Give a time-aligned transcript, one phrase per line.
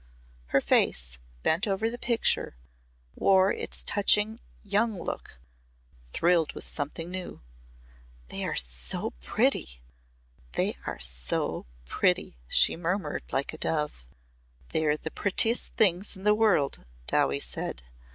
[0.47, 2.55] Her face, bent over the picture,
[3.15, 5.37] wore its touching young look
[6.11, 7.43] thrilled with something new.
[8.29, 9.79] "They are so pretty
[10.53, 14.03] they are so pretty," she murmured like a dove.
[14.69, 17.83] "They're the prettiest things in the world," Dowie said.